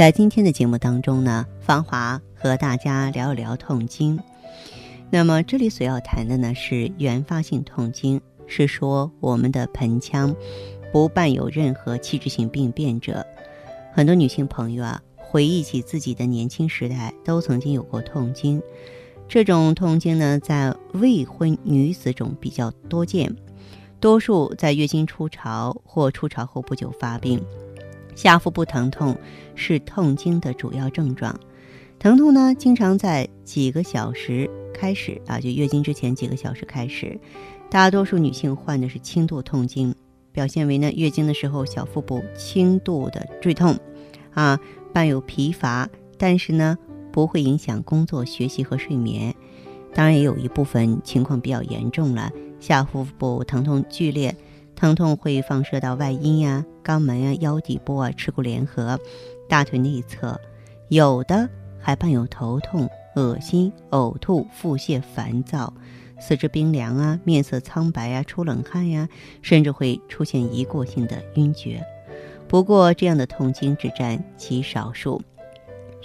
[0.00, 4.18] 在今天的节目当中呢，芳华和大家聊一聊痛经。
[5.10, 10.34] 那么这里所要谈的呢是原发性痛经，是说我们的盆腔
[10.90, 13.26] 不伴有任何器质性病变者。
[13.92, 18.62] 很多女性朋友啊，回忆起自己的年轻时代，都曾经有过痛经。
[19.28, 23.36] 这种痛经呢，在未婚女子中比较多见，
[24.00, 27.44] 多数在月经初潮或初潮后不久发病。
[28.20, 29.16] 下腹部疼痛
[29.54, 31.34] 是痛经的主要症状，
[31.98, 37.18] 疼痛呢经常在几个小时开始啊，就月经之前几个小时开始。
[37.70, 39.94] 大多数女性患的是轻度痛经，
[40.32, 43.74] 表现为呢月经的时候小腹部轻度的坠痛，
[44.34, 44.60] 啊
[44.92, 46.76] 伴有疲乏，但是呢
[47.10, 49.34] 不会影响工作、学习和睡眠。
[49.94, 54.36] 当然也有一部分情况比较严重了，下腹部疼痛剧烈。
[54.80, 58.98] 疼痛会放射到外阴呀、肛门呀、腰底部啊、耻骨联合、
[59.46, 60.40] 大腿内侧，
[60.88, 61.46] 有的
[61.78, 65.70] 还伴有头痛、恶心、呕吐、腹泻、烦躁、
[66.18, 69.06] 四肢冰凉啊、面色苍白啊、出冷汗呀，
[69.42, 71.84] 甚至会出现一过性的晕厥。
[72.48, 75.20] 不过，这样的痛经只占极少数。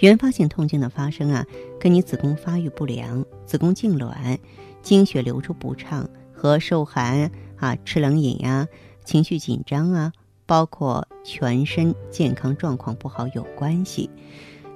[0.00, 1.46] 原发性痛经的发生啊，
[1.80, 4.36] 跟你子宫发育不良、子宫痉挛、
[4.82, 7.30] 经血流出不畅和受寒。
[7.58, 8.68] 啊，吃冷饮呀，
[9.04, 10.12] 情绪紧张啊，
[10.46, 14.10] 包括全身健康状况不好有关系。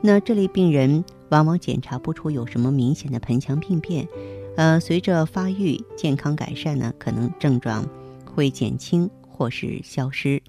[0.03, 4.09] 那这类病人往往检查不出有什么明显的盆腔病变，
[4.57, 7.87] 呃，随着发育健康改善呢，可能症状
[8.25, 10.43] 会减轻或是消失。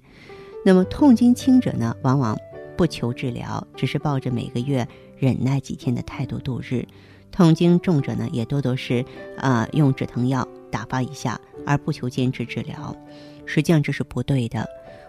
[0.64, 2.36] 那么痛经轻者呢，往往
[2.76, 4.88] 不求治疗，只是抱着每个月
[5.18, 6.86] 忍耐几天的态度度日；
[7.30, 9.04] 痛经重者呢，也多多是
[9.36, 10.48] 啊用止疼药。
[10.72, 12.96] 打发一下，而不求坚持治疗，
[13.46, 14.66] 实际上这是不对的。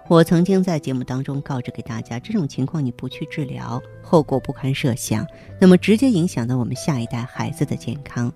[0.10, 5.26] 我曾经在节目当中告知给大家，这种情况你不去治疗，后果不堪设想，
[5.62, 8.32] 那么直接影响到我们下一代孩子的健康。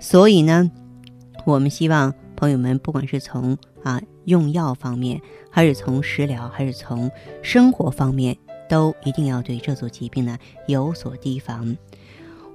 [0.00, 0.68] 所以呢，
[1.44, 7.08] 我们希望朋友们，不管是从啊用药方面，还是从食疗，还是从
[7.40, 8.36] 生活方面，
[8.68, 11.76] 都一定要对这组疾病呢有所提防。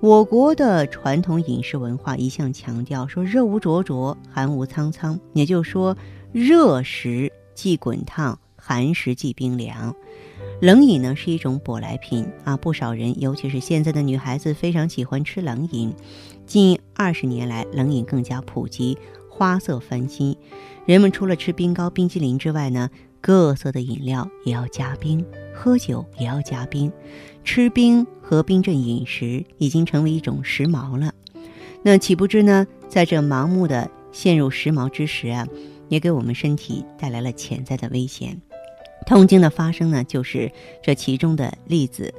[0.01, 5.95] 我国的传统饮食文化一向强调说“热无灼灼，寒无苍苍”，也就是说，
[6.31, 9.95] 热食即滚烫，寒食即冰凉。
[10.59, 15.93] 冷饮呢是一种舶来品啊，不少人，尤其是现在的女孩子，非常喜欢吃冷饮。
[16.47, 18.97] 近二十年来，冷饮更加普及，
[19.29, 20.35] 花色翻新。
[20.87, 22.89] 人们除了吃冰糕、冰激凌之外呢，
[23.21, 25.23] 各色的饮料也要加冰，
[25.53, 26.91] 喝酒也要加冰。
[27.43, 31.13] 吃冰和冰镇饮食已经成为一种时髦了，
[31.83, 32.65] 那岂不知呢？
[32.87, 35.47] 在这盲目的陷入时髦之时啊，
[35.89, 38.39] 也给我们身体带来了潜在的危险。
[39.05, 40.51] 痛经的发生呢，就是
[40.83, 42.13] 这其中的例子。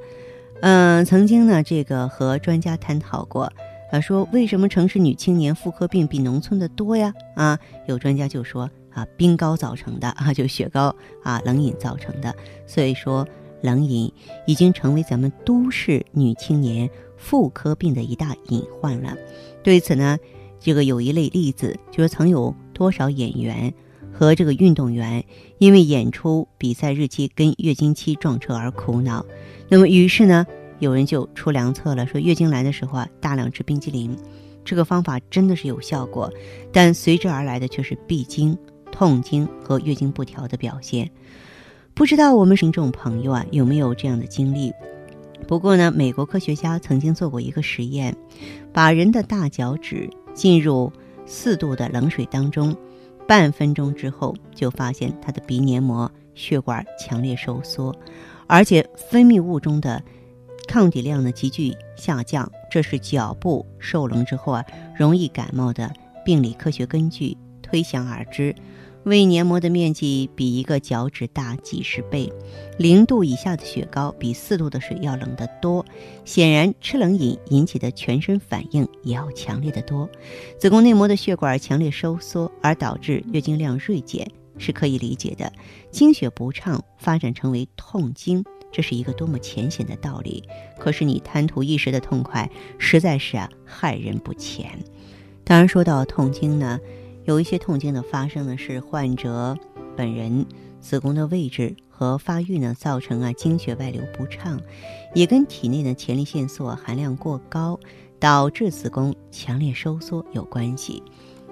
[0.60, 3.52] 嗯，曾经呢，这个和专家探讨过，
[3.92, 7.12] 啊，说为什么城市女青年妇科病比农村的多呀？
[7.36, 12.34] 啊，有专家就说啊，冰糕造成的啊，就雪糕啊，冷饮造成的。
[12.66, 13.26] 所以说。
[13.62, 14.12] 冷饮
[14.46, 19.16] 已经成为咱们都市女青年妇科病的一大隐患了。
[19.62, 20.18] 对此呢，
[20.60, 23.72] 这个有一类例子，就是曾有多少演员
[24.12, 25.24] 和这个运动员
[25.58, 29.24] 因为演出比赛日期跟月经期撞车而苦恼。
[29.68, 30.46] 那么于是呢，
[30.80, 34.16] 有人就出良策了，说月经来的时候啊，大量吃冰激凌。
[34.64, 36.32] 这个方法真的是有效果，
[36.72, 38.56] 但随之而来的却是闭经、
[38.92, 41.10] 痛经和月经不调的表现。
[41.94, 44.72] 不知道我们听众朋友啊有没有这样的经历？
[45.46, 48.16] 不过呢，美国科学家曾经做过一个实验，
[48.72, 50.90] 把人的大脚趾进入
[51.26, 52.74] 四度的冷水当中，
[53.28, 57.94] 半分钟之后就发现他的鼻黏膜血管强烈收缩，
[58.46, 60.02] 而且分泌物中的
[60.66, 62.50] 抗体量呢急剧下降。
[62.70, 64.64] 这是脚部受冷之后啊
[64.96, 65.92] 容易感冒的
[66.24, 68.54] 病理科学根据，推想而知。
[69.04, 72.32] 胃黏膜的面积比一个脚趾大几十倍，
[72.78, 75.84] 零度以下的雪糕比四度的水要冷得多。
[76.24, 80.08] 显然，吃冷饮引起的全身反应也要强烈得多。
[80.58, 85.52] 子宫内膜的血管强烈收缩，而导致月经量锐减，是可以理解的。
[85.90, 90.44] 经血不畅发展成为痛经，这是一个多么浅显的道理，
[90.78, 94.78] 可是你贪图一时的痛快，实在是害人不浅。
[95.42, 96.78] 当然，说到痛经呢，
[97.24, 99.56] 有一些痛经的发生呢是患者
[99.96, 100.44] 本人
[100.80, 104.60] 子宫的位置和发育呢造成啊经血外流不畅，
[105.14, 107.78] 也跟体内的前列腺素含量过高，
[108.18, 111.02] 导致子宫强烈收缩有关系。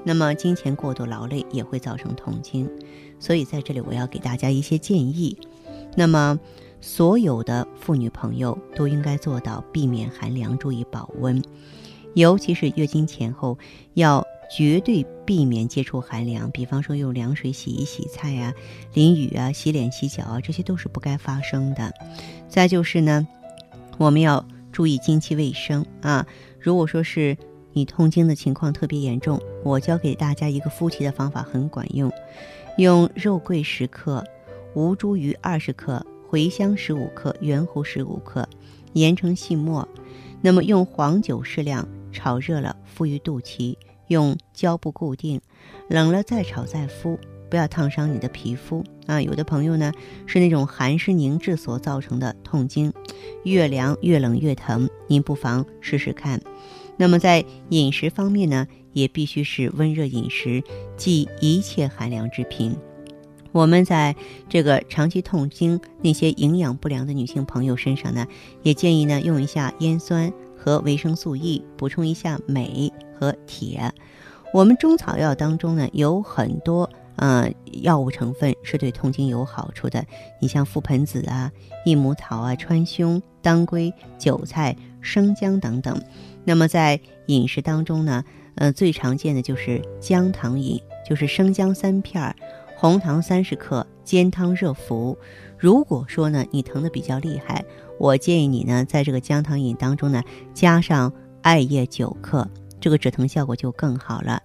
[0.03, 2.69] 那么经前过度劳累也会造成痛经，
[3.21, 5.39] 所以在这里我要给大家一些建议。
[5.95, 6.39] 那么
[6.81, 11.41] 所有的妇女朋友都应该做到避免寒凉，注意保温，
[12.15, 13.59] 尤其是月经前后
[13.95, 18.52] 要绝对避免接触寒凉，比方说用凉水洗一洗菜啊、
[18.94, 21.93] 淋雨啊、洗脸洗脚啊，这些都是不该发生的。
[22.49, 23.26] 再就是呢，
[23.99, 26.26] 我们要注意经期卫生啊，
[26.58, 27.37] 如果说是。
[27.73, 32.12] 你痛经的情况特别严重，我教给大家一个敷脐的方法很管用，
[32.79, 34.25] 用肉桂十克、
[34.75, 38.49] 吴茱萸二十克、茴香十五克、圆胡十五克，
[38.94, 39.88] 研成细末。
[40.41, 43.76] 那么用黄酒适量炒热了敷于肚脐，
[44.11, 45.41] 用胶布固定，
[45.89, 47.17] 冷了再炒再敷，
[47.49, 49.23] 不要烫伤你的皮肤啊。
[49.23, 49.93] 有的朋友呢
[50.27, 52.93] 是那种寒湿凝滞所造成的痛经，
[53.45, 56.41] 越凉越冷越疼，您不妨试试看。
[56.97, 60.65] 那么在饮食方面呢，也必须是温热饮食，
[60.97, 62.77] 忌一切寒凉之品。
[63.53, 64.15] 我们在
[64.49, 68.27] 这个长期痛经、那些营养不良的女性朋友身上呢，
[68.62, 73.91] 也建议呢用一下烟酸和维生素 E，补充一下镁和铁。
[74.53, 77.51] 我们中草药当中呢，有很多呃
[77.83, 80.05] 药物成分是对痛经有好处的。
[80.41, 81.51] 你像覆盆子啊、
[81.85, 85.99] 益母草啊、川芎、当归、韭菜、生姜等等。
[86.45, 88.25] 那么在饮食当中呢，
[88.57, 92.35] 呃，最常见的就是姜糖饮，就是生姜三片儿，
[92.77, 95.17] 红糖三十克，煎汤热服。
[95.57, 97.65] 如果说呢你疼的比较厉害，
[97.97, 100.21] 我建议你呢在这个姜汤饮当中呢
[100.53, 101.12] 加上
[101.43, 104.43] 艾叶九克，这个止疼效果就更好了。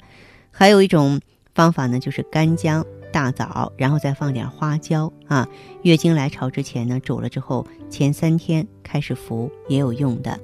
[0.52, 1.20] 还有一种
[1.56, 5.48] 方法呢，就是干姜、大枣，然后再放点花椒啊。
[5.82, 10.40] 月经来潮之前呢煮了之后，前三天开始服也有用的。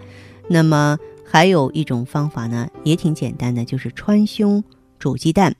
[0.50, 0.97] 那么。
[1.33, 4.62] 还有一种方法呢，也挺简单的，就是川芎
[5.00, 5.56] 煮鸡蛋，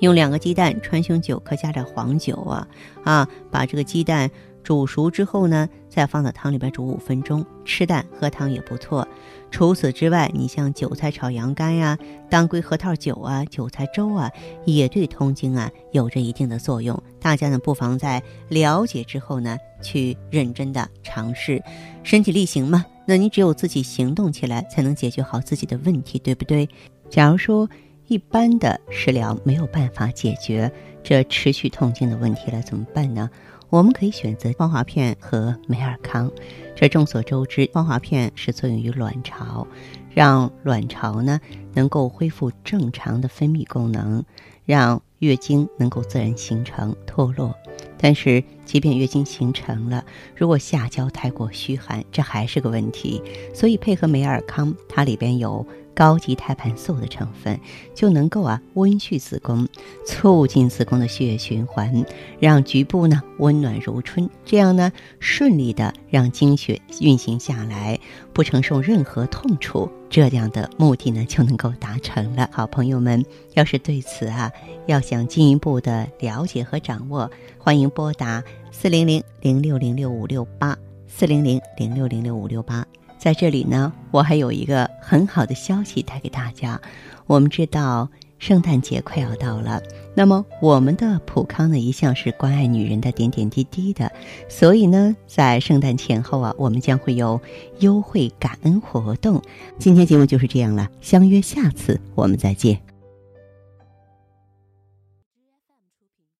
[0.00, 2.66] 用两个鸡蛋，川芎九克，加点黄酒啊
[3.04, 4.30] 啊，把这个鸡蛋
[4.62, 9.06] 煮熟之后呢，再放到汤里边煮五分钟，吃蛋喝汤也不错。
[9.50, 11.96] 除此之外，你像韭菜炒羊肝呀、
[12.28, 14.30] 当归核桃酒啊、韭菜粥啊，
[14.64, 17.00] 也对痛经啊有着一定的作用。
[17.20, 21.62] 大家呢，不妨在了解之后呢，去认真的尝试，
[22.02, 22.84] 身体力行嘛。
[23.06, 26.68] 那你只有自己行动起来，才能解决好自己的问题，对不对？
[27.08, 27.70] 假如说
[28.06, 30.70] 一般的食疗没有办法解决
[31.02, 33.28] 这持续痛经的问题了，怎么办呢？
[33.68, 36.30] 我们可以选择芳华片和美尔康。
[36.76, 39.66] 这众所周知，芳华片是作用于卵巢，
[40.14, 41.40] 让卵巢呢
[41.74, 44.24] 能够恢复正常的分泌功能，
[44.64, 47.52] 让月经能够自然形成脱落。
[47.98, 50.04] 但是，即便月经形成了，
[50.34, 53.22] 如果下焦太过虚寒，这还是个问题。
[53.54, 55.66] 所以，配合美尔康，它里边有。
[55.96, 57.58] 高级胎盘素的成分
[57.94, 59.66] 就能够啊温煦子宫，
[60.04, 62.04] 促进子宫的血液循环，
[62.38, 67.98] 让局部呢温暖如春，这样呢顺利的让经血运行下来，
[68.34, 72.46] 不承受任何痛楚，这样的目的呢就能够达成了。
[72.52, 73.24] 好朋友们，
[73.54, 74.52] 要是对此啊
[74.84, 82.86] 要想进一步的了解和掌握，欢迎拨打四零零零六零六五六八四零零零六零六五六八。
[83.18, 86.80] 在这里呢，我还有一个很好的消息带给大家。
[87.26, 88.08] 我们知道
[88.38, 89.82] 圣诞节快要到了，
[90.14, 94.12] 那么我们的普康呢一向是关爱女人的点点滴滴的，
[94.48, 97.40] 所以呢，在圣诞前后啊，我们将会有
[97.80, 99.42] 优惠感恩活动。
[99.78, 102.95] 今天节目就是这样了，相约下次我们再见。